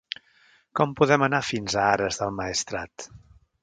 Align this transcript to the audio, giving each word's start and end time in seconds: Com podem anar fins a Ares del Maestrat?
Com 0.79 0.95
podem 1.01 1.27
anar 1.27 1.43
fins 1.51 1.77
a 1.77 1.87
Ares 1.93 2.21
del 2.25 2.37
Maestrat? 2.43 3.11